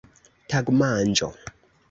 [0.53, 1.31] tagmanĝo